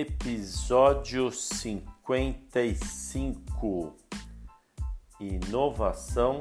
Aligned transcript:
episódio 0.00 1.32
55 1.32 3.96
Inovação, 5.18 6.40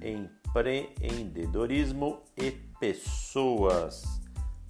Empreendedorismo 0.00 2.22
e 2.34 2.50
Pessoas. 2.80 4.22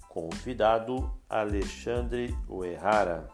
Convidado 0.09 1.09
Alexandre 1.29 2.37
Uerrara. 2.49 3.29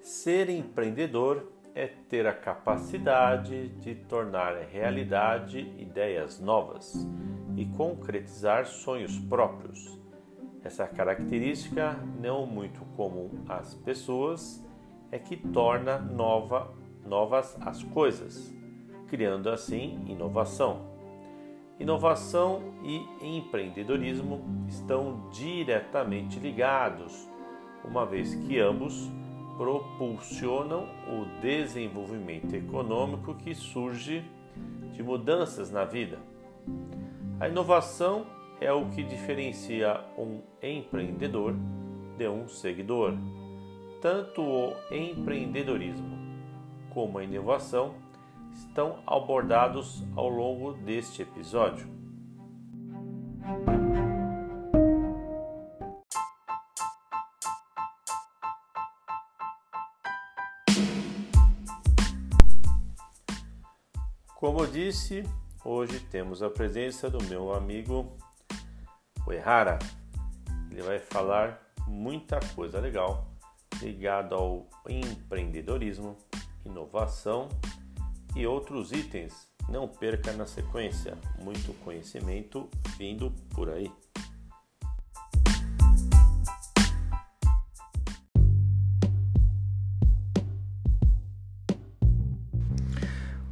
Ser 0.00 0.50
empreendedor 0.50 1.52
é 1.78 1.86
ter 1.86 2.26
a 2.26 2.32
capacidade 2.32 3.68
de 3.68 3.94
tornar 3.94 4.56
realidade 4.64 5.60
ideias 5.78 6.40
novas 6.40 7.08
e 7.56 7.66
concretizar 7.66 8.66
sonhos 8.66 9.16
próprios. 9.16 9.96
Essa 10.64 10.88
característica, 10.88 11.96
não 12.20 12.44
muito 12.44 12.80
comum 12.96 13.30
às 13.48 13.76
pessoas, 13.76 14.60
é 15.12 15.20
que 15.20 15.36
torna 15.36 16.00
nova, 16.00 16.74
novas 17.06 17.56
as 17.60 17.80
coisas, 17.84 18.52
criando 19.06 19.48
assim 19.48 20.04
inovação. 20.08 20.80
Inovação 21.78 22.74
e 22.82 23.38
empreendedorismo 23.38 24.66
estão 24.66 25.30
diretamente 25.30 26.40
ligados, 26.40 27.30
uma 27.84 28.04
vez 28.04 28.34
que 28.34 28.58
ambos 28.58 29.08
propulsionam 29.58 30.86
o 31.08 31.40
desenvolvimento 31.42 32.54
econômico 32.54 33.34
que 33.34 33.56
surge 33.56 34.24
de 34.92 35.02
mudanças 35.02 35.68
na 35.68 35.84
vida. 35.84 36.18
A 37.40 37.48
inovação 37.48 38.24
é 38.60 38.72
o 38.72 38.86
que 38.86 39.02
diferencia 39.02 40.00
um 40.16 40.40
empreendedor 40.62 41.56
de 42.16 42.28
um 42.28 42.46
seguidor. 42.48 43.14
Tanto 44.00 44.42
o 44.42 44.72
empreendedorismo 44.92 46.16
como 46.90 47.18
a 47.18 47.24
inovação 47.24 47.94
estão 48.54 49.00
abordados 49.04 50.04
ao 50.14 50.28
longo 50.28 50.72
deste 50.72 51.22
episódio. 51.22 51.88
Como 64.38 64.60
eu 64.60 64.68
disse, 64.68 65.24
hoje 65.64 65.98
temos 65.98 66.44
a 66.44 66.48
presença 66.48 67.10
do 67.10 67.20
meu 67.24 67.52
amigo 67.52 68.16
Uehara. 69.26 69.80
Ele 70.70 70.80
vai 70.80 71.00
falar 71.00 71.60
muita 71.88 72.38
coisa 72.54 72.78
legal 72.78 73.26
ligado 73.82 74.36
ao 74.36 74.70
empreendedorismo, 74.88 76.16
inovação 76.64 77.48
e 78.36 78.46
outros 78.46 78.92
itens. 78.92 79.48
Não 79.68 79.88
perca 79.88 80.32
na 80.32 80.46
sequência, 80.46 81.18
muito 81.42 81.74
conhecimento 81.82 82.70
vindo 82.96 83.32
por 83.52 83.68
aí. 83.68 83.90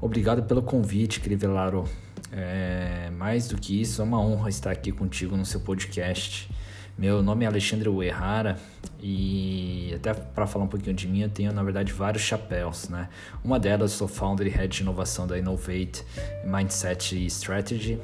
Obrigado 0.06 0.44
pelo 0.44 0.62
convite, 0.62 1.18
Crivellaro. 1.18 1.82
É, 2.30 3.10
mais 3.18 3.48
do 3.48 3.56
que 3.56 3.80
isso, 3.80 4.00
é 4.00 4.04
uma 4.04 4.20
honra 4.20 4.48
estar 4.48 4.70
aqui 4.70 4.92
contigo 4.92 5.36
no 5.36 5.44
seu 5.44 5.58
podcast. 5.58 6.48
Meu 6.96 7.20
nome 7.24 7.44
é 7.44 7.48
Alexandre 7.48 7.88
Uerrara 7.88 8.56
e 9.02 9.92
até 9.96 10.14
para 10.14 10.46
falar 10.46 10.64
um 10.64 10.68
pouquinho 10.68 10.94
de 10.94 11.08
mim, 11.08 11.22
eu 11.22 11.28
tenho 11.28 11.52
na 11.52 11.60
verdade 11.60 11.92
vários 11.92 12.22
chapéus, 12.22 12.88
né? 12.88 13.08
Uma 13.42 13.58
delas 13.58 13.90
sou 13.90 14.06
founder 14.06 14.46
e 14.46 14.50
head 14.50 14.76
de 14.76 14.82
inovação 14.84 15.26
da 15.26 15.36
Innovate 15.36 16.04
Mindset 16.44 17.16
e 17.16 17.26
Strategy. 17.26 17.98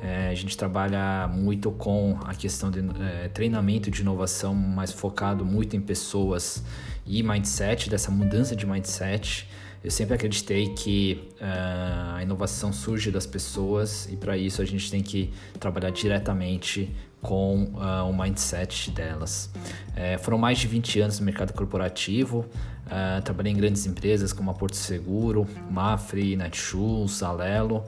É, 0.00 0.30
a 0.30 0.34
gente 0.34 0.56
trabalha 0.56 1.28
muito 1.28 1.70
com 1.70 2.18
a 2.24 2.34
questão 2.34 2.70
de 2.70 2.80
é, 2.80 3.28
treinamento 3.28 3.90
de 3.90 4.00
inovação, 4.00 4.54
mais 4.54 4.92
focado 4.92 5.44
muito 5.44 5.76
em 5.76 5.80
pessoas 5.82 6.64
e 7.06 7.22
mindset, 7.22 7.90
dessa 7.90 8.10
mudança 8.10 8.56
de 8.56 8.66
mindset. 8.66 9.46
Eu 9.84 9.90
sempre 9.90 10.14
acreditei 10.14 10.68
que 10.68 11.28
uh, 11.42 12.16
a 12.16 12.22
inovação 12.22 12.72
surge 12.72 13.10
das 13.10 13.26
pessoas 13.26 14.08
e 14.10 14.16
para 14.16 14.34
isso 14.34 14.62
a 14.62 14.64
gente 14.64 14.90
tem 14.90 15.02
que 15.02 15.30
trabalhar 15.60 15.90
diretamente 15.90 16.90
com 17.20 17.64
uh, 17.74 18.08
o 18.08 18.16
mindset 18.16 18.90
delas. 18.90 19.50
É, 19.94 20.16
foram 20.16 20.38
mais 20.38 20.58
de 20.58 20.66
20 20.68 21.00
anos 21.00 21.18
no 21.20 21.26
mercado 21.26 21.52
corporativo, 21.52 22.46
uh, 22.86 23.20
trabalhei 23.22 23.52
em 23.52 23.56
grandes 23.56 23.84
empresas 23.84 24.32
como 24.32 24.50
a 24.50 24.54
Porto 24.54 24.74
Seguro, 24.74 25.46
Mafre, 25.70 26.34
Netshoes, 26.34 27.22
Alelo, 27.22 27.84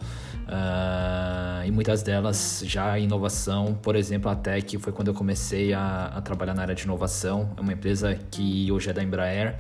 e 1.67 1.71
muitas 1.71 2.03
delas 2.03 2.63
já 2.67 2.99
em 2.99 3.05
inovação, 3.05 3.75
por 3.83 3.97
exemplo, 3.97 4.31
a 4.31 4.37
Tech 4.37 4.78
foi 4.78 4.93
quando 4.93 5.09
eu 5.09 5.15
comecei 5.15 5.73
a, 5.73 6.13
a 6.15 6.21
trabalhar 6.21 6.55
na 6.55 6.63
área 6.63 6.75
de 6.75 6.84
inovação, 6.84 7.51
é 7.57 7.61
uma 7.61 7.73
empresa 7.73 8.15
que 8.31 8.71
hoje 8.71 8.91
é 8.91 8.93
da 8.93 9.03
Embraer, 9.03 9.57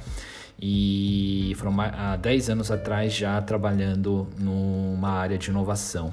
e 0.60 1.52
foram 1.56 1.80
há 1.80 2.16
10 2.16 2.50
anos 2.50 2.70
atrás 2.70 3.12
já 3.12 3.40
trabalhando 3.42 4.26
numa 4.38 5.10
área 5.10 5.36
de 5.36 5.50
inovação. 5.50 6.12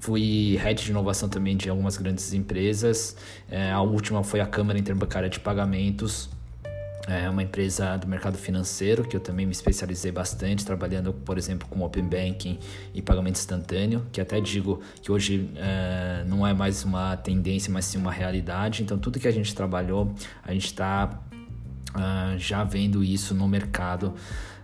Fui 0.00 0.56
head 0.56 0.82
de 0.82 0.90
inovação 0.90 1.28
também 1.28 1.56
de 1.56 1.68
algumas 1.68 1.96
grandes 1.96 2.32
empresas. 2.32 3.16
É, 3.50 3.70
a 3.70 3.80
última 3.80 4.22
foi 4.22 4.40
a 4.40 4.46
Câmara 4.46 4.78
Interbancária 4.78 5.28
de 5.28 5.38
Pagamentos, 5.38 6.30
é 7.10 7.28
uma 7.28 7.42
empresa 7.42 7.96
do 7.96 8.06
mercado 8.06 8.36
financeiro 8.36 9.02
que 9.02 9.16
eu 9.16 9.20
também 9.20 9.44
me 9.44 9.52
especializei 9.52 10.12
bastante, 10.12 10.64
trabalhando, 10.64 11.12
por 11.12 11.38
exemplo, 11.38 11.66
com 11.68 11.82
Open 11.82 12.04
Banking 12.04 12.58
e 12.94 13.02
pagamento 13.02 13.36
instantâneo, 13.36 14.06
que 14.12 14.20
até 14.20 14.40
digo 14.40 14.80
que 15.02 15.10
hoje 15.10 15.50
é, 15.56 16.24
não 16.28 16.46
é 16.46 16.52
mais 16.52 16.84
uma 16.84 17.16
tendência, 17.16 17.72
mas 17.72 17.86
sim 17.86 17.98
uma 17.98 18.12
realidade. 18.12 18.82
Então, 18.82 18.98
tudo 18.98 19.18
que 19.18 19.26
a 19.26 19.30
gente 19.32 19.52
trabalhou, 19.54 20.14
a 20.42 20.52
gente 20.52 20.66
está 20.66 21.20
Uh, 21.90 22.38
já 22.38 22.62
vendo 22.62 23.02
isso 23.02 23.34
no 23.34 23.48
mercado 23.48 24.14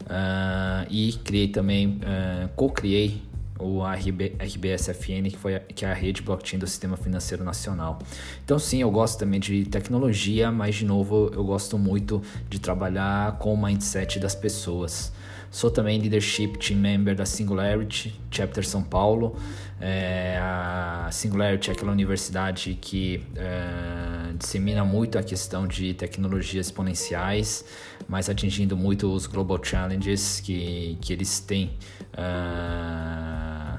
uh, 0.02 0.86
e 0.88 1.12
criei 1.24 1.48
também, 1.48 1.98
uh, 1.98 2.48
co-criei 2.54 3.20
o 3.58 3.82
RB, 3.82 4.36
RBSFN, 4.38 5.30
que, 5.30 5.36
foi 5.36 5.56
a, 5.56 5.60
que 5.60 5.84
é 5.84 5.90
a 5.90 5.94
rede 5.94 6.22
blockchain 6.22 6.58
do 6.58 6.66
Sistema 6.66 6.96
Financeiro 6.96 7.42
Nacional. 7.42 7.98
Então 8.44 8.58
sim, 8.58 8.80
eu 8.80 8.90
gosto 8.90 9.18
também 9.18 9.40
de 9.40 9.64
tecnologia, 9.64 10.52
mas 10.52 10.76
de 10.76 10.84
novo 10.84 11.30
eu 11.32 11.44
gosto 11.44 11.78
muito 11.78 12.22
de 12.48 12.58
trabalhar 12.58 13.38
com 13.38 13.52
o 13.54 13.60
mindset 13.60 14.18
das 14.18 14.34
pessoas. 14.34 15.12
Sou 15.50 15.70
também 15.70 15.98
Leadership 15.98 16.58
Team 16.58 16.80
Member 16.80 17.14
da 17.14 17.24
Singularity, 17.24 18.14
Chapter 18.30 18.66
São 18.66 18.82
Paulo. 18.82 19.36
É, 19.80 20.38
a 20.40 21.08
Singularity 21.10 21.70
é 21.70 21.72
aquela 21.72 21.92
universidade 21.92 22.76
que 22.80 23.22
é, 23.36 24.15
dissemina 24.36 24.84
muito 24.84 25.18
a 25.18 25.22
questão 25.22 25.66
de 25.66 25.94
tecnologias 25.94 26.66
exponenciais, 26.66 27.64
mas 28.08 28.28
atingindo 28.28 28.76
muito 28.76 29.12
os 29.12 29.26
Global 29.26 29.58
Challenges 29.62 30.40
que, 30.40 30.98
que 31.00 31.12
eles 31.12 31.40
têm 31.40 31.76
é, 32.12 33.78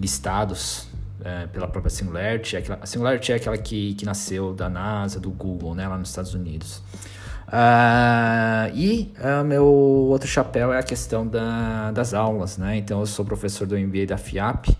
listados 0.00 0.88
é, 1.24 1.46
pela 1.46 1.66
própria 1.66 1.90
Singularity. 1.90 2.56
A 2.80 2.86
Singularity 2.86 3.32
é 3.32 3.34
aquela 3.36 3.58
que, 3.58 3.94
que 3.94 4.04
nasceu 4.04 4.54
da 4.54 4.68
NASA, 4.68 5.18
do 5.18 5.30
Google, 5.30 5.74
né, 5.74 5.88
lá 5.88 5.98
nos 5.98 6.10
Estados 6.10 6.34
Unidos. 6.34 6.82
Uh, 7.46 8.74
e 8.74 9.14
uh, 9.20 9.44
meu 9.44 9.64
outro 9.64 10.26
chapéu 10.26 10.72
é 10.72 10.80
a 10.80 10.82
questão 10.82 11.24
da, 11.24 11.92
das 11.92 12.12
aulas, 12.12 12.58
né? 12.58 12.76
Então 12.76 12.98
eu 12.98 13.06
sou 13.06 13.24
professor 13.24 13.68
do 13.68 13.78
MBA 13.78 14.06
da 14.06 14.18
FIAP, 14.18 14.76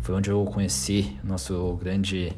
foi 0.00 0.14
onde 0.14 0.30
eu 0.30 0.42
conheci 0.46 1.14
nosso 1.22 1.74
grande 1.74 2.32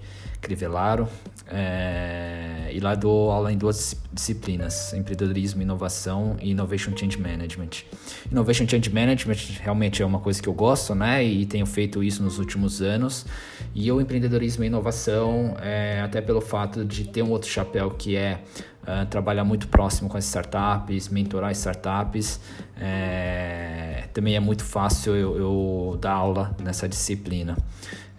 Crivellaro. 0.49 1.07
É, 1.51 2.71
e 2.73 2.81
lá 2.81 2.95
dou 2.95 3.31
aula 3.31 3.53
em 3.53 3.59
duas 3.59 3.95
disciplinas: 4.13 4.93
empreendedorismo, 4.95 5.63
inovação 5.63 6.37
e 6.41 6.51
innovation 6.51 6.97
change 6.97 7.19
management. 7.19 7.85
Innovation 8.31 8.67
change 8.67 8.91
management 8.91 9.37
realmente 9.61 10.03
é 10.03 10.07
uma 10.07 10.21
coisa 10.21 10.43
que 10.43 10.49
eu 10.49 10.55
gosto, 10.55 10.95
né? 10.95 11.23
E 11.25 11.45
tenho 11.47 11.67
feito 11.67 12.03
isso 12.03 12.23
nos 12.23 12.39
últimos 12.39 12.81
anos. 12.81 13.27
E 13.75 13.91
o 13.93 14.01
empreendedorismo 14.01 14.65
e 14.65 14.67
inovação, 14.67 15.55
é, 15.61 16.01
até 16.03 16.21
pelo 16.21 16.41
fato 16.41 16.85
de 16.85 17.05
ter 17.05 17.23
um 17.23 17.31
outro 17.31 17.49
chapéu 17.49 17.91
que 17.91 18.17
é 18.17 18.41
uh, 18.83 19.07
trabalhar 19.07 19.45
muito 19.45 19.69
próximo 19.69 20.09
com 20.09 20.17
as 20.17 20.25
startups, 20.25 21.09
mentorar 21.09 21.53
startups. 21.53 22.41
É, 22.81 24.05
também 24.13 24.37
é 24.37 24.41
muito 24.41 24.65
fácil 24.65 25.15
eu, 25.15 25.37
eu 25.37 25.99
dar 26.01 26.13
aula 26.13 26.57
nessa 26.63 26.89
disciplina. 26.89 27.57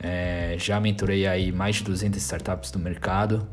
É, 0.02 0.56
já 0.58 0.80
mentorei 0.80 1.28
aí 1.28 1.52
mais 1.52 1.78
de 1.78 1.84
200 1.84 2.22
startups 2.22 2.72
do 2.72 2.80
mercado. 2.80 3.48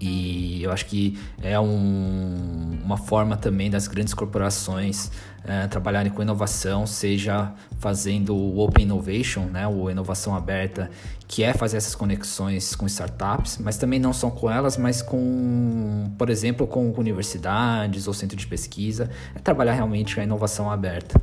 E 0.00 0.62
eu 0.62 0.70
acho 0.70 0.86
que 0.86 1.18
é 1.42 1.58
um, 1.58 2.78
uma 2.84 2.96
forma 2.96 3.36
também 3.36 3.70
das 3.70 3.88
grandes 3.88 4.12
corporações 4.12 5.10
é, 5.46 5.66
trabalharem 5.66 6.10
com 6.10 6.22
inovação, 6.22 6.86
seja 6.86 7.52
fazendo 7.78 8.34
o 8.34 8.60
Open 8.60 8.84
Innovation, 8.84 9.44
né, 9.44 9.66
ou 9.66 9.90
inovação 9.90 10.34
aberta, 10.34 10.90
que 11.28 11.42
é 11.42 11.52
fazer 11.52 11.76
essas 11.76 11.94
conexões 11.94 12.74
com 12.74 12.86
startups, 12.86 13.58
mas 13.58 13.76
também 13.76 13.98
não 13.98 14.12
só 14.12 14.30
com 14.30 14.50
elas, 14.50 14.76
mas 14.76 15.02
com, 15.02 16.10
por 16.16 16.30
exemplo, 16.30 16.66
com 16.66 16.90
universidades 16.92 18.06
ou 18.06 18.14
centro 18.14 18.36
de 18.36 18.46
pesquisa, 18.46 19.10
é 19.34 19.38
trabalhar 19.38 19.74
realmente 19.74 20.18
a 20.18 20.22
inovação 20.22 20.70
aberta. 20.70 21.20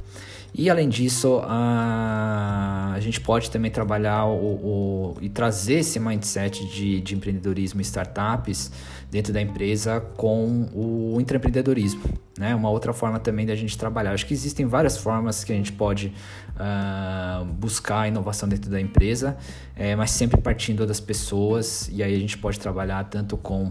E 0.54 0.70
além 0.70 0.90
disso, 0.90 1.42
a, 1.46 2.92
a 2.94 3.00
gente 3.00 3.22
pode 3.22 3.50
também 3.50 3.72
trabalhar 3.72 4.26
o, 4.26 4.34
o, 4.36 5.18
e 5.22 5.30
trazer 5.30 5.76
esse 5.76 5.98
mindset 5.98 6.66
de, 6.68 7.00
de 7.00 7.16
empreendedorismo 7.16 7.80
e 7.80 7.84
startups 7.84 8.70
dentro 9.10 9.32
da 9.32 9.42
empresa 9.42 10.02
com 10.18 10.70
o 10.74 11.18
intraempreendedorismo. 11.22 12.02
Né? 12.38 12.56
Uma 12.56 12.70
outra 12.70 12.94
forma 12.94 13.20
também 13.20 13.46
da 13.46 13.56
gente 13.56 13.78
trabalhar. 13.78 14.14
Acho 14.14 14.26
que 14.26 14.34
existem 14.34 14.66
várias 14.66 14.98
formas 14.98 15.44
que 15.44 15.52
a 15.52 15.56
gente 15.56 15.72
pode 15.72 16.14
uh, 16.56 17.46
buscar 17.46 18.08
inovação 18.08 18.48
dentro 18.48 18.72
da 18.72 18.80
empresa, 18.80 19.38
é, 19.76 19.96
mas 19.96 20.12
sempre 20.12 20.40
partindo 20.40 20.86
das 20.86 21.00
pessoas, 21.00 21.90
e 21.92 22.02
aí 22.02 22.16
a 22.16 22.20
gente 22.20 22.38
pode 22.38 22.60
trabalhar 22.60 23.04
tanto 23.06 23.38
com. 23.38 23.66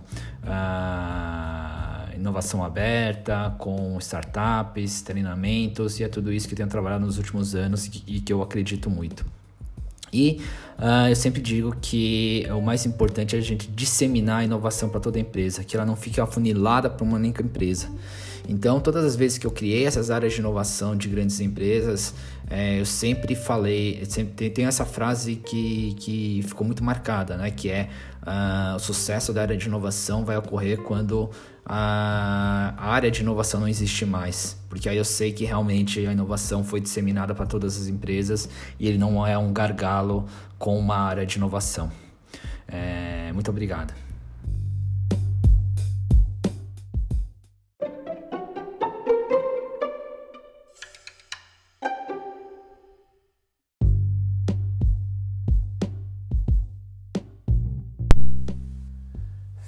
Uh, 0.45 1.81
inovação 2.21 2.63
aberta, 2.63 3.55
com 3.59 3.97
startups, 3.99 5.03
treinamentos, 5.03 5.99
e 5.99 6.05
é 6.05 6.09
tudo 6.09 6.31
isso 6.31 6.47
que 6.47 6.55
tenho 6.55 6.69
trabalhado 6.69 7.05
nos 7.05 7.17
últimos 7.17 7.55
anos 7.55 7.87
e 8.07 8.21
que 8.21 8.33
eu 8.33 8.43
acredito 8.43 8.91
muito. 8.91 9.25
E 10.13 10.41
uh, 10.79 11.09
eu 11.09 11.17
sempre 11.17 11.41
digo 11.41 11.75
que 11.81 12.47
o 12.51 12.61
mais 12.61 12.85
importante 12.87 13.37
é 13.37 13.39
a 13.39 13.43
gente 13.43 13.69
disseminar 13.69 14.41
a 14.41 14.45
inovação 14.45 14.89
para 14.89 15.01
toda 15.01 15.19
a 15.19 15.21
empresa, 15.21 15.65
que 15.65 15.77
ela 15.77 15.87
não 15.87 15.97
fique 15.97 16.21
afunilada 16.21 16.91
para 16.91 17.05
uma 17.05 17.17
única 17.17 17.43
empresa. 17.43 17.89
Então, 18.49 18.81
todas 18.81 19.05
as 19.05 19.15
vezes 19.15 19.39
que 19.39 19.47
eu 19.47 19.51
criei 19.51 19.87
essas 19.87 20.11
áreas 20.11 20.33
de 20.33 20.41
inovação 20.41 20.97
de 20.97 21.09
grandes 21.09 21.39
empresas, 21.41 22.15
é, 22.49 22.81
eu 22.81 22.87
sempre 22.87 23.37
falei, 23.37 24.03
sempre 24.09 24.51
tem 24.51 24.65
essa 24.67 24.85
frase 24.85 25.37
que, 25.37 25.95
que 26.01 26.43
ficou 26.47 26.67
muito 26.67 26.83
marcada, 26.83 27.37
né? 27.37 27.51
Que 27.51 27.69
é 27.69 27.89
uh, 28.23 28.75
o 28.75 28.79
sucesso 28.81 29.33
da 29.33 29.43
área 29.43 29.57
de 29.57 29.67
inovação 29.69 30.25
vai 30.25 30.37
ocorrer 30.37 30.79
quando 30.79 31.31
a, 31.73 32.75
área 32.77 33.13
de 33.13 33.21
inovação 33.21 33.61
não 33.61 33.69
existe 33.69 34.05
mais, 34.05 34.57
porque 34.69 34.89
aí 34.89 34.97
eu 34.97 35.05
sei 35.05 35.33
que 35.33 35.45
realmente 35.45 36.05
a 36.05 36.13
inovação 36.13 36.65
foi 36.65 36.81
disseminada 36.81 37.33
para 37.33 37.47
todas 37.47 37.81
as 37.81 37.87
empresas 37.87 38.49
e 38.77 38.89
ele 38.89 38.99
não 38.99 39.25
é 39.25 39.39
um 39.39 39.53
gargalo 39.53 40.27
com 40.59 40.77
uma 40.77 40.97
área 40.97 41.25
de 41.25 41.37
inovação. 41.37 41.89
É, 42.67 43.31
muito 43.33 43.49
obrigado. 43.53 43.95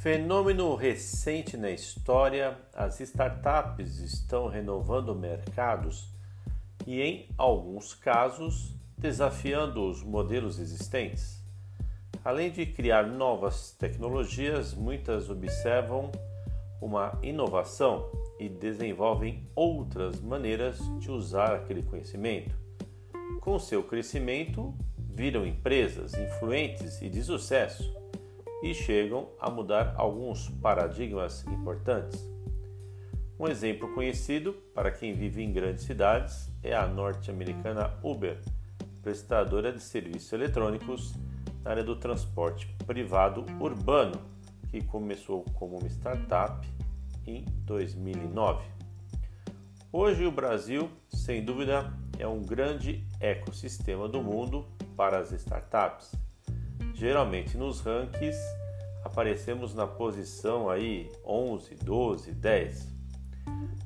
Fenômeno 0.02 0.74
recente 0.74 1.56
na 1.56 1.70
história, 1.70 2.58
as 2.74 2.98
startups 2.98 4.00
estão 4.00 4.48
renovando 4.48 5.14
mercados 5.14 6.08
e, 6.84 7.00
em 7.00 7.28
alguns 7.38 7.94
casos, 7.94 8.74
desafiando 8.98 9.88
os 9.88 10.02
modelos 10.02 10.58
existentes. 10.58 11.40
Além 12.24 12.50
de 12.50 12.66
criar 12.66 13.06
novas 13.06 13.70
tecnologias, 13.78 14.74
muitas 14.74 15.30
observam 15.30 16.10
uma 16.80 17.16
inovação 17.22 18.10
e 18.40 18.48
desenvolvem 18.48 19.48
outras 19.54 20.20
maneiras 20.20 20.80
de 20.98 21.12
usar 21.12 21.54
aquele 21.54 21.84
conhecimento. 21.84 22.56
Com 23.40 23.56
seu 23.56 23.84
crescimento, 23.84 24.74
viram 24.98 25.46
empresas 25.46 26.12
influentes 26.14 27.00
e 27.00 27.08
de 27.08 27.22
sucesso 27.22 28.01
e 28.62 28.72
chegam 28.72 29.28
a 29.40 29.50
mudar 29.50 29.94
alguns 29.96 30.48
paradigmas 30.48 31.44
importantes. 31.48 32.32
Um 33.38 33.48
exemplo 33.48 33.92
conhecido 33.92 34.52
para 34.72 34.92
quem 34.92 35.12
vive 35.12 35.42
em 35.42 35.52
grandes 35.52 35.84
cidades 35.84 36.48
é 36.62 36.74
a 36.74 36.86
norte-americana 36.86 37.98
Uber, 38.02 38.38
prestadora 39.02 39.72
de 39.72 39.82
serviços 39.82 40.32
eletrônicos 40.32 41.14
na 41.64 41.72
área 41.72 41.82
do 41.82 41.96
transporte 41.96 42.68
privado 42.86 43.44
urbano, 43.58 44.20
que 44.70 44.82
começou 44.84 45.44
como 45.54 45.76
uma 45.76 45.88
startup 45.88 46.66
em 47.26 47.44
2009. 47.64 48.64
Hoje 49.92 50.24
o 50.24 50.30
Brasil, 50.30 50.88
sem 51.08 51.44
dúvida, 51.44 51.92
é 52.18 52.26
um 52.26 52.40
grande 52.40 53.04
ecossistema 53.20 54.08
do 54.08 54.22
mundo 54.22 54.66
para 54.96 55.18
as 55.18 55.32
startups 55.32 56.12
geralmente 56.94 57.56
nos 57.56 57.80
rankings 57.80 58.36
aparecemos 59.04 59.74
na 59.74 59.86
posição 59.86 60.70
aí 60.70 61.10
11, 61.24 61.74
12, 61.76 62.32
10. 62.32 62.88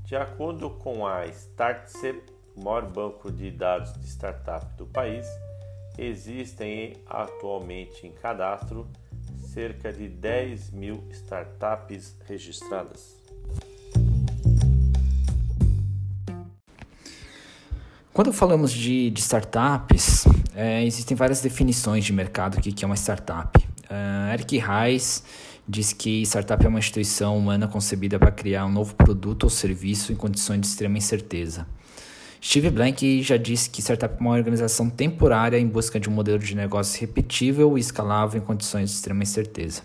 De 0.05 0.15
acordo 0.15 0.71
com 0.71 1.07
a 1.07 1.27
Startse, 1.27 2.23
o 2.55 2.63
maior 2.63 2.91
banco 2.91 3.31
de 3.31 3.51
dados 3.51 3.93
de 3.95 4.07
startup 4.07 4.67
do 4.77 4.87
país, 4.87 5.27
existem 5.99 6.97
atualmente 7.07 8.07
em 8.07 8.13
cadastro 8.13 8.87
cerca 9.53 9.93
de 9.93 10.09
10 10.09 10.71
mil 10.71 11.03
startups 11.11 12.17
registradas. 12.27 13.17
Quando 18.13 18.33
falamos 18.33 18.73
de, 18.73 19.11
de 19.11 19.21
startups, 19.21 20.25
é, 20.57 20.83
existem 20.85 21.15
várias 21.15 21.43
definições 21.43 22.05
de 22.05 22.13
mercado 22.15 22.59
que, 22.61 22.73
que 22.73 22.83
é 22.83 22.87
uma 22.87 22.97
startup. 22.97 23.59
Uh, 23.91 24.33
Eric 24.33 24.57
Reis 24.57 25.23
diz 25.69 25.93
que 25.93 26.23
startup 26.23 26.65
é 26.65 26.69
uma 26.69 26.79
instituição 26.79 27.37
humana 27.37 27.69
concebida 27.69 28.19
para 28.19 28.31
criar 28.31 28.65
um 28.65 28.73
novo 28.73 28.95
produto 28.95 29.45
ou 29.45 29.51
serviço 29.51 30.13
em 30.13 30.17
condições 30.17 30.61
de 30.63 30.67
extrema 30.69 30.97
incerteza. 30.97 31.67
Steve 32.43 32.71
Blank 32.71 33.23
já 33.23 33.37
disse 33.37 33.69
que 33.69 33.83
startup 33.83 34.15
é 34.17 34.21
uma 34.21 34.31
organização 34.31 34.89
temporária 34.89 35.59
em 35.59 35.67
busca 35.67 36.01
de 36.01 36.09
um 36.09 36.13
modelo 36.13 36.39
de 36.39 36.55
negócio 36.55 37.01
repetível 37.01 37.77
e 37.77 37.81
escalável 37.81 38.41
em 38.41 38.45
condições 38.45 38.91
de 38.91 38.97
extrema 38.97 39.23
incerteza. 39.23 39.83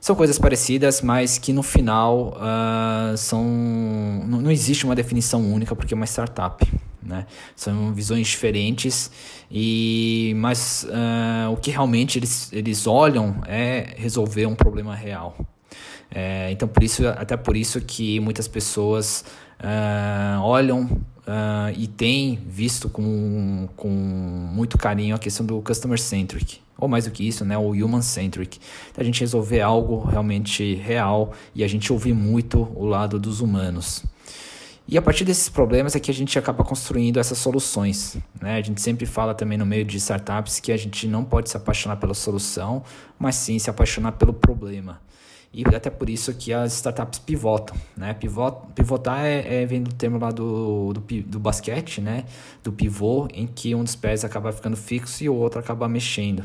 São 0.00 0.14
coisas 0.14 0.38
parecidas, 0.38 1.02
mas 1.02 1.38
que 1.38 1.52
no 1.52 1.62
final 1.62 2.36
uh, 2.36 3.16
são 3.16 3.42
não, 3.44 4.42
não 4.42 4.50
existe 4.50 4.84
uma 4.84 4.94
definição 4.94 5.42
única 5.52 5.74
porque 5.74 5.92
é 5.92 5.96
uma 5.96 6.06
startup. 6.06 6.64
Né? 7.08 7.26
São 7.56 7.94
visões 7.94 8.28
diferentes 8.28 9.10
e 9.50 10.34
mas 10.36 10.86
uh, 10.90 11.50
o 11.50 11.56
que 11.56 11.70
realmente 11.70 12.18
eles, 12.18 12.52
eles 12.52 12.86
olham 12.86 13.40
é 13.46 13.94
resolver 13.96 14.44
um 14.44 14.54
problema 14.54 14.94
real. 14.94 15.34
É, 16.10 16.50
então 16.52 16.68
por 16.68 16.82
isso 16.82 17.06
até 17.08 17.36
por 17.36 17.56
isso 17.56 17.80
que 17.80 18.20
muitas 18.20 18.46
pessoas 18.46 19.24
uh, 19.60 20.40
olham 20.42 20.84
uh, 20.84 21.72
e 21.76 21.86
têm 21.86 22.38
visto 22.46 22.88
com, 22.90 23.68
com 23.74 23.88
muito 23.88 24.76
carinho 24.76 25.16
a 25.16 25.18
questão 25.18 25.44
do 25.44 25.60
customer 25.62 25.98
centric 25.98 26.60
ou 26.78 26.88
mais 26.88 27.06
do 27.06 27.10
que 27.10 27.26
isso, 27.26 27.44
né, 27.44 27.58
o 27.58 27.70
human 27.70 28.02
centric, 28.02 28.60
a 28.96 29.02
gente 29.02 29.20
resolver 29.20 29.60
algo 29.60 30.04
realmente 30.06 30.74
real 30.74 31.32
e 31.52 31.64
a 31.64 31.68
gente 31.68 31.92
ouvir 31.92 32.14
muito 32.14 32.70
o 32.76 32.86
lado 32.86 33.18
dos 33.18 33.40
humanos. 33.40 34.04
E 34.90 34.96
a 34.96 35.02
partir 35.02 35.22
desses 35.22 35.50
problemas 35.50 35.94
é 35.94 36.00
que 36.00 36.10
a 36.10 36.14
gente 36.14 36.38
acaba 36.38 36.64
construindo 36.64 37.20
essas 37.20 37.36
soluções. 37.36 38.16
Né? 38.40 38.56
A 38.56 38.62
gente 38.62 38.80
sempre 38.80 39.04
fala 39.04 39.34
também 39.34 39.58
no 39.58 39.66
meio 39.66 39.84
de 39.84 39.98
startups 39.98 40.60
que 40.60 40.72
a 40.72 40.78
gente 40.78 41.06
não 41.06 41.22
pode 41.22 41.50
se 41.50 41.58
apaixonar 41.58 41.96
pela 41.96 42.14
solução, 42.14 42.82
mas 43.18 43.34
sim 43.34 43.58
se 43.58 43.68
apaixonar 43.68 44.12
pelo 44.12 44.32
problema. 44.32 44.98
E 45.52 45.62
até 45.74 45.90
por 45.90 46.08
isso 46.08 46.32
que 46.34 46.54
as 46.54 46.74
startups 46.74 47.18
pivotam, 47.18 47.76
né? 47.96 48.12
Pivot, 48.14 48.66
pivotar 48.74 49.24
é, 49.24 49.62
é 49.62 49.66
vem 49.66 49.82
do 49.82 49.92
termo 49.92 50.18
lá 50.18 50.30
do, 50.30 50.92
do, 50.92 51.00
do, 51.00 51.38
basquete, 51.38 52.02
né? 52.02 52.24
Do 52.62 52.70
pivô, 52.70 53.26
em 53.32 53.46
que 53.46 53.74
um 53.74 53.82
dos 53.82 53.96
pés 53.96 54.24
acaba 54.24 54.52
ficando 54.52 54.76
fixo 54.76 55.24
e 55.24 55.28
o 55.28 55.34
outro 55.34 55.58
acaba 55.58 55.88
mexendo. 55.88 56.44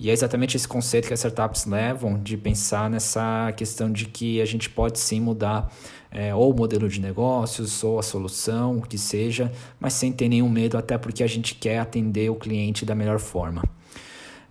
E 0.00 0.10
é 0.10 0.12
exatamente 0.12 0.56
esse 0.56 0.66
conceito 0.66 1.06
que 1.06 1.14
as 1.14 1.20
startups 1.20 1.64
levam 1.64 2.20
de 2.20 2.36
pensar 2.36 2.90
nessa 2.90 3.52
questão 3.56 3.90
de 3.90 4.06
que 4.06 4.40
a 4.40 4.44
gente 4.44 4.68
pode 4.68 4.98
sim 4.98 5.20
mudar 5.20 5.72
é, 6.10 6.34
ou 6.34 6.52
o 6.52 6.56
modelo 6.56 6.88
de 6.88 7.00
negócios, 7.00 7.84
ou 7.84 7.98
a 7.98 8.02
solução, 8.02 8.78
o 8.78 8.82
que 8.82 8.98
seja, 8.98 9.52
mas 9.78 9.92
sem 9.92 10.10
ter 10.12 10.28
nenhum 10.28 10.48
medo, 10.48 10.76
até 10.76 10.98
porque 10.98 11.22
a 11.22 11.26
gente 11.26 11.54
quer 11.54 11.78
atender 11.78 12.30
o 12.30 12.34
cliente 12.34 12.84
da 12.84 12.94
melhor 12.94 13.18
forma. 13.18 13.62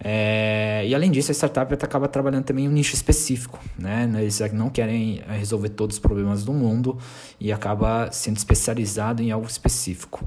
É, 0.01 0.83
e 0.87 0.95
além 0.95 1.11
disso, 1.11 1.29
a 1.29 1.33
startup 1.33 1.73
acaba 1.73 2.07
trabalhando 2.07 2.45
também 2.45 2.65
em 2.65 2.69
um 2.69 2.71
nicho 2.71 2.95
específico, 2.95 3.59
né? 3.77 4.09
Eles 4.17 4.39
não 4.53 4.69
querem 4.69 5.21
é, 5.27 5.37
resolver 5.37 5.69
todos 5.69 5.97
os 5.97 5.99
problemas 5.99 6.45
do 6.45 6.53
mundo 6.53 6.97
e 7.39 7.51
acaba 7.51 8.09
sendo 8.11 8.37
especializado 8.37 9.21
em 9.21 9.31
algo 9.31 9.47
específico. 9.47 10.25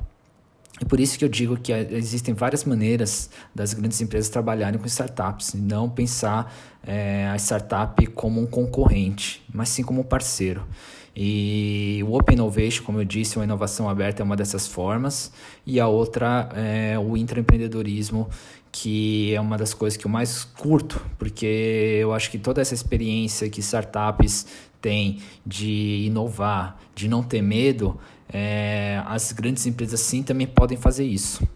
E 0.78 0.84
por 0.84 1.00
isso 1.00 1.18
que 1.18 1.24
eu 1.24 1.28
digo 1.28 1.56
que 1.56 1.72
existem 1.72 2.34
várias 2.34 2.64
maneiras 2.64 3.30
das 3.54 3.72
grandes 3.72 4.00
empresas 4.00 4.28
trabalharem 4.28 4.78
com 4.78 4.86
startups, 4.86 5.54
e 5.54 5.56
não 5.56 5.88
pensar 5.88 6.52
é, 6.84 7.28
a 7.28 7.36
startup 7.36 8.04
como 8.08 8.40
um 8.40 8.46
concorrente, 8.46 9.42
mas 9.52 9.70
sim 9.70 9.82
como 9.82 10.00
um 10.00 10.04
parceiro. 10.04 10.66
E 11.14 12.02
o 12.06 12.14
Open 12.14 12.34
Innovation, 12.34 12.84
como 12.84 13.00
eu 13.00 13.04
disse, 13.04 13.36
uma 13.36 13.44
inovação 13.44 13.88
aberta 13.88 14.22
é 14.22 14.24
uma 14.24 14.36
dessas 14.36 14.66
formas, 14.66 15.30
e 15.66 15.78
a 15.78 15.86
outra 15.86 16.48
é 16.54 16.98
o 16.98 17.16
intraempreendedorismo, 17.16 18.28
que 18.70 19.34
é 19.34 19.40
uma 19.40 19.58
das 19.58 19.74
coisas 19.74 19.98
que 19.98 20.06
eu 20.06 20.10
mais 20.10 20.44
curto, 20.44 21.04
porque 21.18 21.98
eu 22.00 22.14
acho 22.14 22.30
que 22.30 22.38
toda 22.38 22.62
essa 22.62 22.72
experiência 22.72 23.48
que 23.50 23.60
startups 23.60 24.46
têm 24.80 25.20
de 25.44 26.04
inovar, 26.06 26.78
de 26.94 27.06
não 27.08 27.22
ter 27.22 27.42
medo, 27.42 28.00
é, 28.32 29.02
as 29.06 29.30
grandes 29.32 29.66
empresas 29.66 30.00
sim 30.00 30.22
também 30.22 30.46
podem 30.46 30.78
fazer 30.78 31.04
isso. 31.04 31.46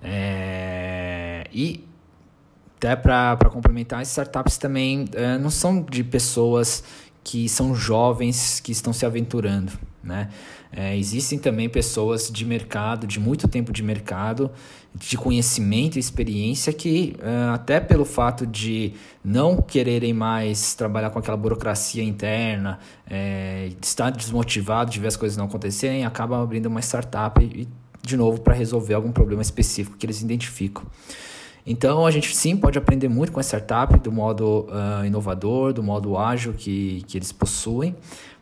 É, 0.00 1.44
e 1.52 1.84
até 2.76 2.94
para 2.94 3.50
complementar, 3.50 4.00
as 4.00 4.08
startups 4.08 4.58
também 4.58 5.06
é, 5.14 5.38
não 5.38 5.48
são 5.48 5.82
de 5.82 6.04
pessoas 6.04 6.84
que 7.24 7.48
são 7.48 7.74
jovens 7.74 8.60
que 8.60 8.70
estão 8.70 8.92
se 8.92 9.06
aventurando, 9.06 9.72
né? 10.02 10.28
É, 10.70 10.96
existem 10.96 11.38
também 11.38 11.68
pessoas 11.68 12.28
de 12.30 12.44
mercado, 12.44 13.06
de 13.06 13.18
muito 13.18 13.46
tempo 13.46 13.72
de 13.72 13.82
mercado, 13.82 14.50
de 14.92 15.16
conhecimento 15.16 15.96
e 15.96 16.00
experiência 16.00 16.72
que, 16.72 17.16
é, 17.20 17.54
até 17.54 17.80
pelo 17.80 18.04
fato 18.04 18.44
de 18.44 18.92
não 19.24 19.62
quererem 19.62 20.12
mais 20.12 20.74
trabalhar 20.74 21.10
com 21.10 21.18
aquela 21.18 21.36
burocracia 21.36 22.02
interna, 22.02 22.80
é, 23.08 23.70
estar 23.80 24.10
desmotivado 24.10 24.90
de 24.90 24.98
ver 24.98 25.06
as 25.06 25.16
coisas 25.16 25.38
não 25.38 25.46
acontecerem, 25.46 26.04
acabam 26.04 26.42
abrindo 26.42 26.66
uma 26.66 26.80
startup 26.80 27.42
e, 27.42 27.68
de 28.02 28.16
novo 28.16 28.40
para 28.40 28.54
resolver 28.54 28.94
algum 28.94 29.12
problema 29.12 29.42
específico 29.42 29.96
que 29.96 30.04
eles 30.04 30.20
identificam. 30.20 30.84
Então 31.66 32.04
a 32.04 32.10
gente 32.10 32.34
sim 32.36 32.56
pode 32.56 32.76
aprender 32.76 33.08
muito 33.08 33.32
com 33.32 33.40
a 33.40 33.42
startup 33.42 33.98
do 33.98 34.12
modo 34.12 34.66
uh, 34.68 35.04
inovador, 35.04 35.72
do 35.72 35.82
modo 35.82 36.18
ágil 36.18 36.52
que, 36.52 37.02
que 37.06 37.16
eles 37.16 37.32
possuem, 37.32 37.94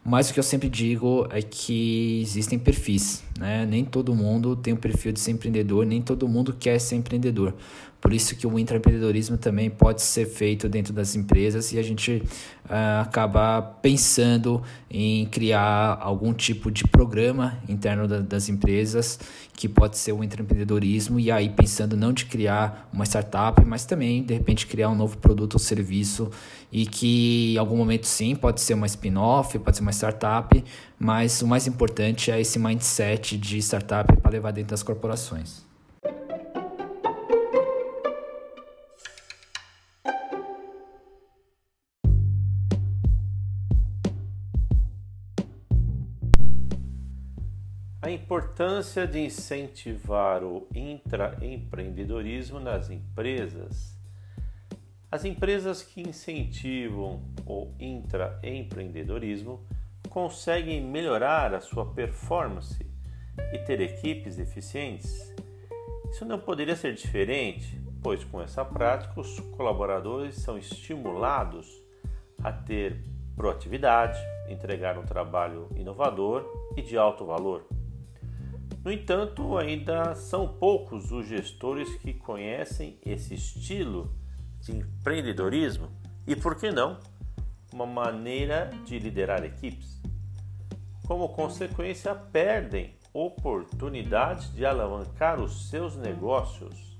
mas 0.05 0.29
o 0.29 0.35
que 0.35 0.41
eu 0.41 0.43
sempre 0.43 0.69
digo 0.69 1.29
é 1.31 1.41
que 1.41 2.21
existem 2.21 2.59
perfis, 2.59 3.23
né? 3.39 3.65
Nem 3.65 3.85
todo 3.85 4.13
mundo 4.13 4.57
tem 4.57 4.75
o 4.75 4.77
perfil 4.77 5.13
de 5.13 5.21
ser 5.21 5.31
empreendedor, 5.31 5.87
nem 5.87 6.03
todo 6.03 6.27
mundo 6.27 6.53
quer 6.59 6.81
ser 6.81 6.97
empreendedor. 6.97 7.55
Por 8.03 8.13
isso 8.13 8.35
que 8.35 8.45
o 8.49 8.59
intraempreendedorismo 8.59 9.39
também 9.39 9.71
pode 9.71 10.03
ser 10.03 10.27
feito 10.27 10.69
dentro 10.69 10.93
das 10.93 11.15
empresas 11.15 11.73
e 11.73 11.79
a 11.79 11.83
gente 11.85 12.21
uh, 12.65 13.01
acaba 13.01 13.63
pensando 13.63 14.61
em 14.91 15.25
criar 15.27 15.99
algum 16.01 16.35
tipo 16.35 16.69
de 16.69 16.83
programa 16.83 17.57
interno 17.69 18.09
da, 18.09 18.19
das 18.19 18.49
empresas 18.49 19.21
que 19.55 19.69
pode 19.69 19.97
ser 19.97 20.11
o 20.11 20.25
intraempreendedorismo 20.25 21.21
e 21.21 21.31
aí 21.31 21.49
pensando 21.49 21.97
não 21.97 22.13
de 22.13 22.27
criar 22.27 22.91
uma 22.93 23.05
startup, 23.05 23.65
mas 23.65 23.87
também 23.87 24.25
de 24.25 24.35
repente 24.35 24.67
criar 24.67 24.89
um 24.89 24.97
novo 24.97 25.17
produto 25.19 25.55
ou 25.55 25.61
serviço 25.61 26.29
e 26.73 26.85
que 26.85 27.55
em 27.55 27.59
algum 27.59 27.77
momento 27.77 28.09
sim 28.09 28.35
pode 28.35 28.61
ser 28.61 28.75
uma 28.75 28.87
spin-off, 28.87 29.57
pode 29.61 29.77
ser 29.77 29.83
uma 29.83 29.93
startup, 29.93 30.65
mas 30.99 31.41
o 31.41 31.47
mais 31.47 31.69
importante 31.69 32.33
é 32.33 32.41
esse 32.41 32.59
mindset 32.59 33.39
de 33.39 33.59
startup 33.59 34.17
para 34.17 34.33
levar 34.33 34.51
dentro 34.51 34.71
das 34.71 34.83
corporações. 34.83 35.72
A 48.05 48.11
importância 48.11 49.07
de 49.07 49.21
incentivar 49.21 50.43
o 50.43 50.67
intraempreendedorismo 50.75 52.59
nas 52.59 52.91
empresas. 52.91 53.97
As 55.09 55.25
empresas 55.25 55.85
que 55.85 56.01
incentivam 56.01 57.23
o 57.47 57.73
intraempreendedorismo 57.79 59.65
conseguem 60.09 60.81
melhorar 60.81 61.55
a 61.55 61.61
sua 61.61 61.95
performance 61.95 62.85
e 63.53 63.59
ter 63.59 63.81
equipes 63.81 64.37
eficientes. 64.37 65.33
Isso 66.11 66.25
não 66.25 66.41
poderia 66.41 66.75
ser 66.75 66.95
diferente, 66.95 67.81
pois 68.03 68.25
com 68.25 68.43
essa 68.43 68.65
prática 68.65 69.21
os 69.21 69.39
colaboradores 69.57 70.35
são 70.35 70.59
estimulados 70.59 71.81
a 72.43 72.51
ter 72.51 73.01
proatividade, 73.37 74.19
entregar 74.49 74.99
um 74.99 75.05
trabalho 75.05 75.69
inovador 75.77 76.45
e 76.77 76.83
de 76.83 76.99
alto 76.99 77.25
valor. 77.25 77.65
No 78.85 78.91
entanto, 78.91 79.57
ainda 79.57 80.15
são 80.17 80.49
poucos 80.49 81.13
os 81.13 81.29
gestores 81.29 81.95
que 81.97 82.13
conhecem 82.13 82.99
esse 83.07 83.35
estilo 83.35 84.13
de 84.61 84.73
empreendedorismo 84.73 85.89
e, 86.27 86.35
por 86.35 86.57
que 86.57 86.73
não, 86.73 86.99
uma 87.73 87.87
maneira 87.87 88.71
de 88.85 88.99
liderar 88.99 89.45
equipes. 89.45 90.01
Como 91.07 91.29
consequência, 91.29 92.13
perdem 92.13 92.97
oportunidades 93.13 94.53
de 94.53 94.67
alavancar 94.67 95.41
os 95.41 95.69
seus 95.69 95.97
negócios 95.97 96.99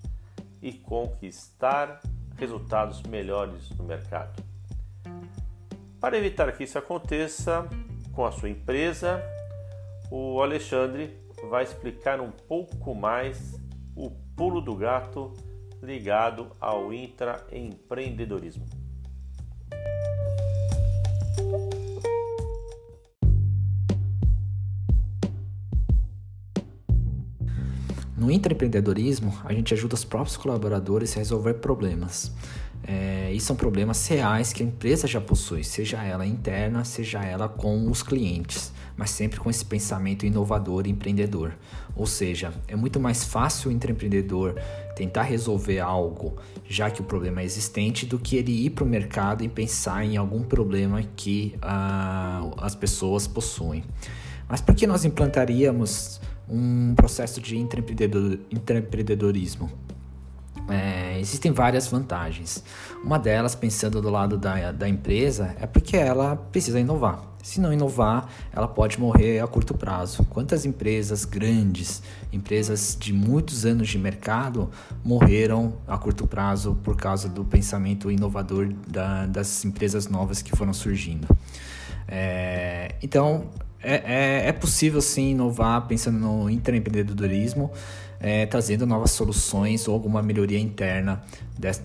e 0.61 0.73
conquistar 0.73 2.01
resultados 2.37 3.03
melhores 3.03 3.71
no 3.71 3.83
mercado. 3.85 4.43
Para 6.01 6.17
evitar 6.17 6.53
que 6.53 6.65
isso 6.65 6.79
aconteça 6.79 7.69
com 8.13 8.25
a 8.25 8.31
sua 8.31 8.51
empresa, 8.51 9.23
o 10.11 10.41
Alexandre 10.43 11.17
vai 11.49 11.65
explicar 11.65 12.21
um 12.21 12.31
pouco 12.31 12.95
mais 12.95 13.61
o 13.95 14.11
pulo 14.37 14.61
do 14.61 14.75
gato 14.75 15.33
ligado 15.83 16.49
ao 16.61 16.93
intraempreendedorismo. 16.93 18.65
No 28.17 28.31
intraempreendedorismo, 28.31 29.37
a 29.45 29.53
gente 29.53 29.75
ajuda 29.75 29.95
os 29.95 30.05
próprios 30.05 30.37
colaboradores 30.37 31.17
a 31.17 31.19
resolver 31.19 31.55
problemas. 31.55 32.33
É, 32.85 33.22
e 33.33 33.41
são 33.41 33.57
problemas 33.57 34.07
reais 34.07 34.53
que 34.53 34.63
a 34.63 34.67
empresa 34.67 35.07
já 35.07 35.21
possui, 35.21 35.65
seja 35.65 36.03
ela 36.03 36.27
interna, 36.27 36.85
seja 36.85 37.25
ela 37.25 37.49
com 37.49 37.91
os 37.91 38.03
clientes 38.03 38.73
mas 38.97 39.11
sempre 39.11 39.39
com 39.41 39.51
esse 39.51 39.65
pensamento 39.65 40.27
inovador 40.27 40.87
e 40.87 40.91
empreendedor. 40.91 41.55
Ou 41.97 42.07
seja, 42.07 42.53
é 42.69 42.77
muito 42.77 43.01
mais 43.01 43.25
fácil 43.25 43.71
o 43.71 43.73
empreendedor 43.73 44.55
tentar 44.95 45.23
resolver 45.23 45.81
algo, 45.81 46.37
já 46.69 46.91
que 46.91 47.01
o 47.01 47.05
problema 47.05 47.41
é 47.41 47.45
existente, 47.45 48.05
do 48.07 48.19
que 48.19 48.37
ele 48.37 48.67
ir 48.67 48.71
para 48.71 48.85
o 48.85 48.87
mercado 48.87 49.43
e 49.43 49.49
pensar 49.49 50.05
em 50.05 50.17
algum 50.17 50.43
problema 50.43 51.03
que 51.17 51.55
uh, 51.57 52.53
as 52.59 52.75
pessoas 52.75 53.27
possuem. 53.27 53.83
Mas 54.49 54.61
por 54.61 54.75
que 54.75 54.87
nós 54.87 55.05
implantaríamos 55.05 56.21
um 56.49 56.95
processo 56.95 57.41
de 57.41 57.57
intraempreendedorismo? 57.57 59.71
É, 60.69 61.19
existem 61.19 61.53
várias 61.53 61.87
vantagens. 61.89 62.63
Uma 63.05 63.19
delas, 63.19 63.55
pensando 63.55 64.01
do 64.01 64.11
lado 64.11 64.39
da, 64.39 64.73
da 64.73 64.89
empresa, 64.89 65.55
é 65.61 65.67
porque 65.67 65.97
ela 65.97 66.37
precisa 66.37 66.79
inovar. 66.79 67.33
Se 67.43 67.61
não 67.61 67.73
inovar, 67.73 68.29
ela 68.53 68.69
pode 68.69 69.01
morrer 69.01 69.41
a 69.41 69.47
curto 69.49 69.75
prazo. 69.75 70.25
Quantas 70.31 70.65
empresas 70.65 71.25
grandes, 71.25 72.01
empresas 72.33 72.97
de 72.99 73.13
muitos 73.13 73.67
anos 73.67 73.89
de 73.89 73.99
mercado, 73.99 74.71
morreram 75.05 75.75
a 75.89 75.99
curto 75.99 76.25
prazo 76.25 76.79
por 76.85 76.97
causa 76.97 77.29
do 77.29 77.45
pensamento 77.45 78.11
inovador 78.13 78.73
da, 78.87 79.27
das 79.27 79.65
empresas 79.65 80.07
novas 80.07 80.41
que 80.41 80.57
foram 80.57 80.73
surgindo? 80.73 81.27
É, 82.07 82.95
então, 83.03 83.47
é, 83.83 83.95
é, 84.45 84.49
é, 84.49 84.53
possível 84.53 85.01
sim 85.01 85.33
inovar 85.33 85.89
pensando 85.89 86.19
no 86.19 86.49
intraempreendedorismo, 86.49 87.73
é, 88.23 88.47
trazendo 88.47 88.87
novas 88.87 89.11
soluções 89.11 89.89
ou 89.89 89.95
alguma 89.95 90.23
melhoria 90.23 90.59
interna 90.59 91.23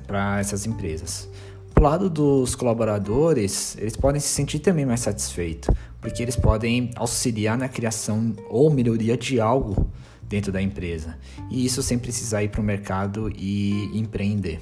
para 0.06 0.40
essas 0.40 0.68
empresas. 0.68 1.28
Do 1.76 1.82
lado 1.82 2.10
dos 2.10 2.56
colaboradores, 2.56 3.76
eles 3.78 3.96
podem 3.96 4.22
se 4.22 4.30
sentir 4.30 4.60
também 4.60 4.86
mais 4.86 5.00
satisfeitos, 5.00 5.70
porque 6.00 6.22
eles 6.22 6.36
podem 6.36 6.92
auxiliar 6.96 7.58
na 7.58 7.68
criação 7.68 8.36
ou 8.50 8.70
melhoria 8.70 9.18
de 9.18 9.40
algo 9.40 9.90
dentro 10.24 10.52
da 10.52 10.62
empresa, 10.62 11.18
e 11.50 11.66
isso 11.66 11.82
sem 11.82 11.98
precisar 11.98 12.44
ir 12.44 12.50
para 12.50 12.62
o 12.62 12.64
mercado 12.64 13.32
e 13.36 13.92
empreender. 13.98 14.60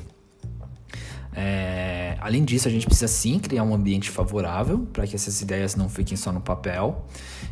É, 1.36 2.16
além 2.22 2.46
disso, 2.46 2.68
a 2.68 2.72
gente 2.72 2.86
precisa 2.86 3.10
sim 3.10 3.40
criar 3.40 3.64
um 3.64 3.74
ambiente 3.74 4.10
favorável 4.10 4.88
para 4.94 5.06
que 5.06 5.16
essas 5.16 5.42
ideias 5.42 5.76
não 5.76 5.90
fiquem 5.90 6.16
só 6.16 6.32
no 6.32 6.40
papel 6.40 7.06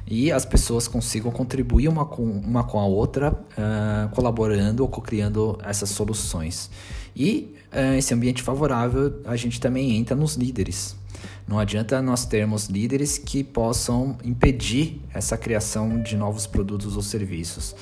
e 0.08 0.32
as 0.32 0.46
pessoas 0.46 0.88
consigam 0.88 1.32
contribuir 1.32 1.90
uma 1.90 2.06
com, 2.06 2.24
uma 2.24 2.64
com 2.64 2.80
a 2.80 2.86
outra, 2.86 3.32
uh, 3.34 4.10
colaborando 4.16 4.84
ou 4.84 4.90
co-criando 4.90 5.58
essas 5.64 5.90
soluções. 5.90 6.70
E 7.14 7.54
uh, 7.74 7.98
esse 7.98 8.14
ambiente 8.14 8.42
favorável, 8.42 9.22
a 9.26 9.36
gente 9.36 9.60
também 9.60 9.98
entra 9.98 10.16
nos 10.16 10.36
líderes. 10.36 10.96
Não 11.46 11.60
adianta 11.60 12.02
nós 12.02 12.26
termos 12.26 12.68
líderes 12.68 13.18
que 13.18 13.44
possam 13.44 14.18
impedir 14.24 15.02
essa 15.14 15.38
criação 15.38 16.02
de 16.02 16.16
novos 16.16 16.48
produtos 16.48 16.96
ou 16.96 17.02
serviços. 17.02 17.76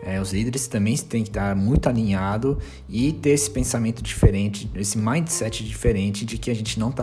É, 0.00 0.20
os 0.20 0.32
líderes 0.32 0.68
também 0.68 0.96
têm 0.96 1.24
que 1.24 1.30
estar 1.30 1.56
muito 1.56 1.88
alinhados 1.88 2.56
e 2.88 3.12
ter 3.12 3.30
esse 3.30 3.50
pensamento 3.50 4.00
diferente, 4.00 4.70
esse 4.76 4.96
mindset 4.96 5.64
diferente 5.64 6.24
de 6.24 6.38
que 6.38 6.50
a 6.50 6.54
gente 6.54 6.78
não, 6.78 6.94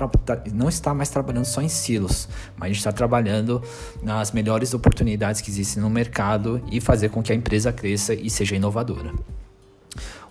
não 0.53 0.69
está 0.69 0.93
mais 0.93 1.09
trabalhando 1.09 1.45
só 1.45 1.61
em 1.61 1.67
silos, 1.67 2.29
mas 2.55 2.63
a 2.63 2.67
gente 2.67 2.77
está 2.77 2.93
trabalhando 2.93 3.61
nas 4.01 4.31
melhores 4.31 4.73
oportunidades 4.73 5.41
que 5.41 5.49
existem 5.49 5.83
no 5.83 5.89
mercado 5.89 6.61
e 6.71 6.79
fazer 6.79 7.09
com 7.09 7.21
que 7.21 7.33
a 7.33 7.35
empresa 7.35 7.73
cresça 7.73 8.13
e 8.13 8.29
seja 8.29 8.55
inovadora. 8.55 9.11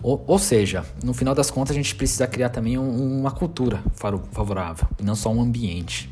Ou, 0.01 0.23
ou, 0.27 0.39
seja, 0.39 0.85
no 1.03 1.13
final 1.13 1.33
das 1.33 1.49
contas, 1.49 1.75
a 1.75 1.79
gente 1.79 1.95
precisa 1.95 2.27
criar 2.27 2.49
também 2.49 2.77
um, 2.77 3.19
uma 3.19 3.31
cultura 3.31 3.81
favorável, 4.31 4.87
não 5.01 5.15
só 5.15 5.31
um 5.31 5.41
ambiente. 5.41 6.09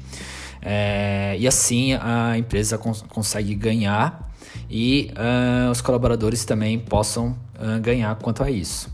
É, 0.61 1.35
e 1.37 1.45
assim 1.45 1.93
a 1.93 2.37
empresa 2.37 2.77
cons 2.77 3.03
consegue 3.09 3.53
ganhar 3.53 4.32
e 4.69 5.11
uh, 5.11 5.71
os 5.71 5.81
colaboradores 5.81 6.45
também 6.45 6.79
possam 6.79 7.37
uh, 7.55 7.79
ganhar 7.81 8.15
quanto 8.15 8.43
a 8.43 8.49
isso. 8.49 8.91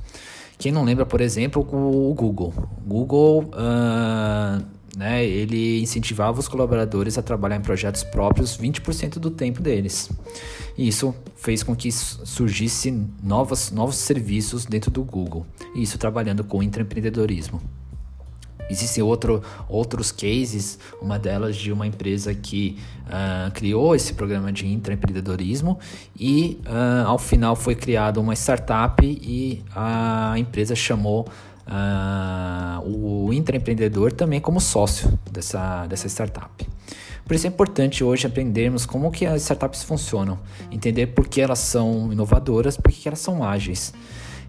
Quem 0.58 0.72
não 0.72 0.84
lembra, 0.84 1.06
por 1.06 1.22
exemplo, 1.22 1.62
o 1.62 2.14
Google. 2.14 2.54
Google, 2.86 3.50
uh, 3.54 4.62
né, 4.98 5.26
ele 5.26 5.82
incentivava 5.82 6.38
os 6.40 6.50
colaboradores 6.50 7.18
a 7.18 7.22
trabalhar 7.22 7.56
em 7.56 7.62
projetos 7.62 8.04
próprios 8.04 8.58
20% 8.58 9.20
do 9.20 9.32
tempo 9.32 9.62
deles. 9.62 10.10
E 10.78 10.88
isso 10.88 11.16
fez 11.38 11.64
com 11.64 11.74
que 11.74 11.90
surgisse 11.92 12.92
novos, 13.24 13.72
serviços 13.94 14.66
dentro 14.66 14.92
do 14.92 15.02
Google. 15.02 15.46
E 15.74 15.82
isso 15.82 15.98
trabalhando 15.98 16.44
com 16.44 16.62
empreendedorismo. 16.62 17.62
Existem 18.70 19.04
outro, 19.04 19.42
outros 19.68 20.12
cases, 20.12 20.78
uma 21.02 21.18
delas 21.18 21.56
de 21.56 21.72
uma 21.72 21.88
empresa 21.88 22.34
que 22.36 22.78
uh, 23.08 23.52
criou 23.52 23.96
esse 23.96 24.14
programa 24.14 24.52
de 24.54 24.68
intraempreendedorismo 24.68 25.80
e 26.18 26.60
uh, 26.66 27.08
ao 27.08 27.18
final 27.18 27.56
foi 27.56 27.74
criada 27.74 28.20
uma 28.20 28.36
startup 28.36 29.04
e 29.04 29.64
a 29.76 30.36
empresa 30.38 30.76
chamou 30.76 31.28
uh, 31.68 32.88
o 32.88 33.34
intraempreendedor 33.34 34.12
também 34.12 34.40
como 34.40 34.62
sócio 34.62 35.18
dessa, 35.32 35.88
dessa 35.88 36.08
startup. 36.08 36.68
Por 37.26 37.36
isso 37.36 37.46
é 37.46 37.50
importante 37.50 38.04
hoje 38.04 38.26
aprendermos 38.26 38.86
como 38.86 39.12
que 39.12 39.26
as 39.26 39.44
startups 39.44 39.84
funcionam, 39.84 40.40
entender 40.72 41.08
por 41.08 41.28
que 41.28 41.42
elas 41.42 41.60
são 41.60 42.12
inovadoras, 42.12 42.76
por 42.76 42.92
que 42.92 43.08
elas 43.08 43.20
são 43.20 43.44
ágeis 43.44 43.94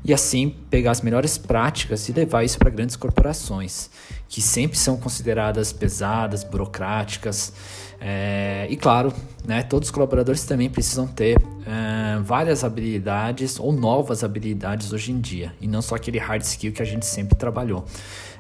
e 0.05 0.15
assim 0.15 0.55
pegar 0.71 0.93
as 0.93 1.03
melhores 1.03 1.37
práticas 1.37 2.09
e 2.09 2.13
levar 2.13 2.45
isso 2.45 2.59
para 2.59 2.71
grandes 2.71 2.97
corporações, 2.97 3.91
que 4.29 4.41
sempre 4.41 4.79
são 4.79 4.97
consideradas 4.97 5.73
pesadas, 5.73 6.43
burocráticas. 6.43 7.53
É, 8.01 8.67
e 8.71 8.77
claro, 8.77 9.13
né, 9.45 9.63
todos 9.63 9.89
os 9.89 9.93
colaboradores 9.93 10.45
também 10.45 10.71
precisam 10.71 11.07
ter 11.07 11.37
é, 11.67 12.19
várias 12.23 12.65
habilidades 12.65 13.59
ou 13.59 13.73
novas 13.73 14.25
habilidades 14.25 14.93
hoje 14.93 15.13
em 15.13 15.21
dia, 15.21 15.53
e 15.61 15.69
não 15.69 15.83
só 15.83 15.97
aquele 15.97 16.19
hard 16.19 16.43
skill 16.43 16.73
que 16.73 16.81
a 16.81 16.87
gente 16.87 17.05
sempre 17.05 17.37
trabalhou. 17.37 17.85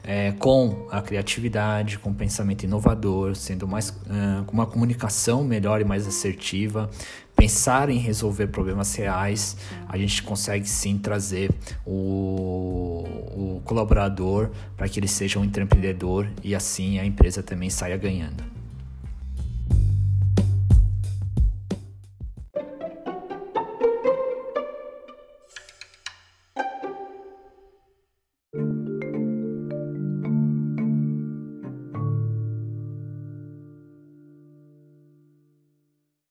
É, 0.02 0.32
com 0.32 0.86
a 0.90 1.02
criatividade, 1.02 1.98
com 1.98 2.10
o 2.10 2.14
pensamento 2.14 2.64
inovador, 2.64 3.36
sendo 3.36 3.68
mais 3.68 3.90
com 3.90 4.52
uma 4.52 4.66
comunicação 4.66 5.44
melhor 5.44 5.80
e 5.80 5.84
mais 5.84 6.06
assertiva, 6.06 6.90
pensar 7.36 7.88
em 7.88 7.96
resolver 7.96 8.48
problemas 8.48 8.94
reais, 8.94 9.56
a 9.88 9.96
gente 9.96 10.22
consegue 10.22 10.68
sim 10.68 10.98
trazer 10.98 11.50
o, 11.86 13.04
o 13.32 13.62
colaborador 13.64 14.50
para 14.76 14.88
que 14.88 15.00
ele 15.00 15.08
seja 15.08 15.38
um 15.38 15.44
empreendedor 15.44 16.28
e 16.44 16.54
assim 16.54 16.98
a 16.98 17.04
empresa 17.04 17.42
também 17.42 17.70
saia 17.70 17.96
ganhando. 17.96 18.59